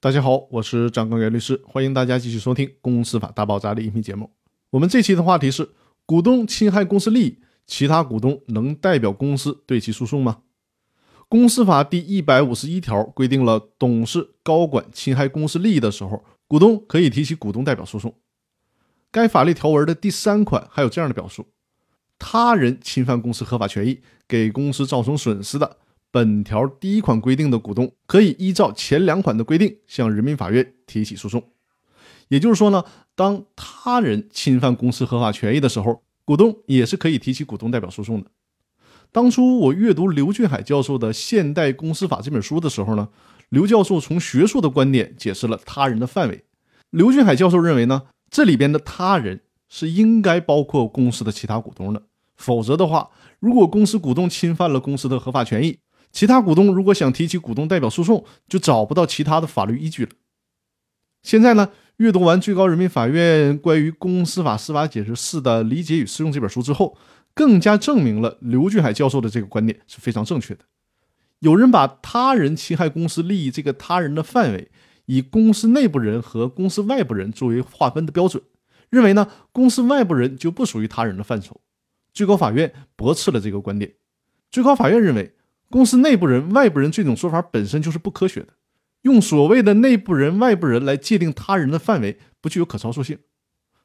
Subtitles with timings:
[0.00, 4.30] 大家好，我是张根元律师，欢迎大家继续收听《公司法大爆炸》的音频节目。
[4.70, 5.70] 我们这期的话题是：
[6.06, 10.42] 股东侵害公司利益，其他股东能代表公司对其诉讼吗？
[11.28, 18.14] 公司法第一百五十一条规定了，董事、高管侵害公司利益的时候，股东可以提起股东代表诉讼。
[19.10, 21.48] 该法律条文的第三款还有这样的表述：
[22.20, 25.78] 他人侵犯公司合法权益，给公司造成损失的。
[26.10, 31.42] 本条第一款规定的股东可以依照前两款的规定向人民法院提起诉讼。
[32.28, 38.30] 也就是说呢，当他人侵犯公司合法权益的时候，股东也是可以提起股东代表诉讼的。
[39.10, 43.08] 当初我阅读刘俊海教授的《现代公司法》这本书的时候呢，
[43.48, 46.44] 刘教授从学术的观点解释了他人的范围。
[46.90, 52.02] 刘俊海教授认为呢，这里边的他人是应该包括公司的其他股东的，
[52.36, 53.08] 否则的话，
[53.40, 55.78] 如果公司股东侵犯了公司的合法权益，
[56.10, 60.10] 其他股东如果想提起股东代表诉讼，就找不到其他的法律依据了。
[61.22, 66.96] 现在呢，阅读完最高人民法院关于《公司法司法解释四》的理解与适用这本书之后，
[67.34, 70.60] 更加证明了刘俊海教授的这个观点是非常正确的。
[71.40, 74.70] 有人把他人侵害公司利益这个他人的范围，
[75.06, 78.42] 以公司内部人和公司外部人作为划分的标准，
[78.88, 81.60] 认为呢，公司外部人就不属于他人的范畴。
[82.14, 83.94] 最高法院驳斥了这个观点。
[84.50, 85.34] 最高法院认为。
[85.70, 88.48] 公司内部人、外部人这种说法本身就是不科学的，
[89.02, 93.18] 用所谓的内部人、外部人来界定他人的范围，不具有可操作性。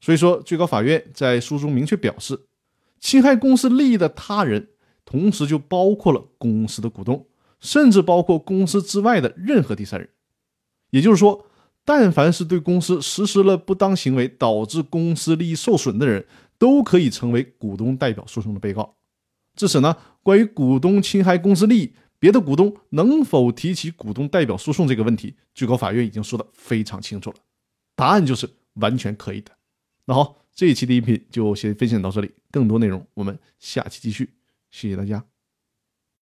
[0.00, 2.46] 所以说，最高法院在书中明确表示，
[2.98, 4.68] 侵害公司利益的他人，
[5.04, 7.26] 同时就包括了公司的股东，
[7.60, 10.08] 甚至包括公司之外的任何第三人。
[10.90, 11.46] 也就是说，
[11.84, 16.26] 但凡是对公司实施了不当行为，导致公司利益受损的人，
[16.58, 18.96] 都可以成为股东代表诉讼的被告。
[19.54, 27.36] 至此呢，关于股东侵害公司利益，别的股东能否提起股东代表诉讼这个问题，最高法院已经说的非常清楚了，
[27.94, 29.50] 答案就是完全可以的。
[30.04, 34.30] 那好，这一期的音频就先分享到这里，更多内容我们下期继续，
[34.70, 35.29] 谢谢大家。